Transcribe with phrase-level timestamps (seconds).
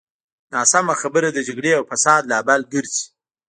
[0.53, 3.05] ناسمه خبره د جګړې او فساد لامل ګرځي.